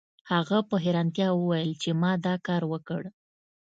[0.31, 3.01] هغه په حیرانتیا وویل چې ما دا کار وکړ